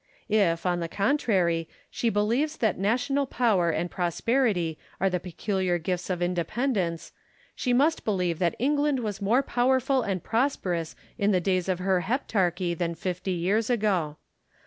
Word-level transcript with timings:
If, 0.29 0.65
on 0.65 0.79
the 0.79 0.87
contrary, 0.87 1.69
she 1.91 2.09
believes 2.09 2.57
that 2.57 2.79
national 2.79 3.27
power 3.27 3.69
and 3.69 3.91
prosperity 3.91 4.79
are 4.99 5.11
the 5.11 5.19
peculiar 5.19 5.77
gifts 5.77 6.09
of 6.09 6.23
independence, 6.23 7.11
she 7.55 7.71
must 7.71 8.03
believe 8.03 8.39
that 8.39 8.55
England 8.57 9.01
was 9.01 9.21
more 9.21 9.43
powerful 9.43 10.01
and 10.01 10.23
prosperous 10.23 10.95
in 11.19 11.29
the 11.33 11.39
days 11.39 11.69
of 11.69 11.77
her 11.77 12.01
heptarchy 12.01 12.73
than 12.75 12.95
fifty 12.95 13.29
years 13.33 13.69
ago. 13.69 14.17